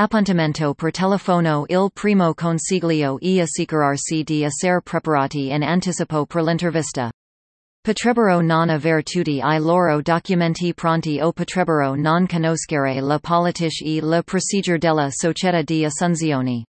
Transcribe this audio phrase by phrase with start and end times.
[0.00, 7.12] Appuntamento per telefono il primo consiglio e assicurarsi di essere preparati in anticipo per l'intervista.
[7.82, 14.00] Potrebbero non aver tutti i loro documenti pronti o potrebbero non conoscere la politica e
[14.00, 16.64] la procedure della società di assunzione.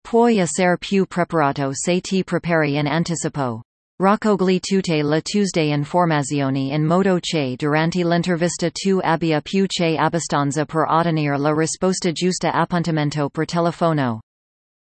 [0.00, 3.60] Puoi essere più preparato se ti prepari in anticipo.
[4.00, 10.64] Raccogli tutte le Tuesday informazioni in modo che durante l'intervista tu abbia più che abbastanza
[10.64, 14.20] per ottenere la risposta giusta appuntamento per telefono.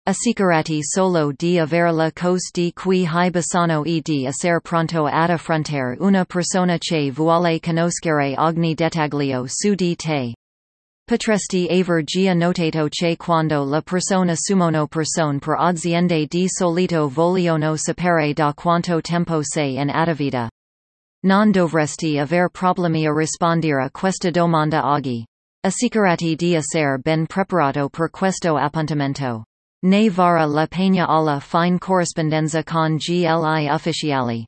[0.05, 5.29] Assicurati solo di avere la cos di qui hai bisogno e di essere pronto ad
[5.29, 10.34] affrontare una persona che vuole conoscere ogni dettaglio su di te.
[11.07, 17.77] Potresti aver già notato che quando le persone assumono persone per aziende di solito vogliono
[17.77, 20.49] sapere da quanto tempo sei in attività.
[21.25, 25.25] Non dovresti aver problemi a rispondere a questa domanda oggi.
[25.65, 29.45] Assicurati di essere ben preparato per questo appuntamento.
[29.85, 34.45] Ne vara la pena alla fine corrispondenza con gli ufficiali.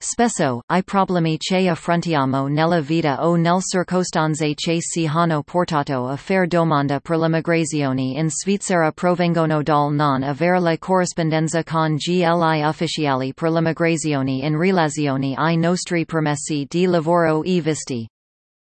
[0.00, 6.14] Spesso, i problemi che affrontiamo nella vita o nel circostanze che si hanno portato a
[6.14, 13.34] fare domanda per l'emigrazione in Svizzera provengono dal non avere la corrispondenza con gli ufficiali
[13.34, 18.08] per l'emigrazione in relazione ai nostri permessi di lavoro e visti.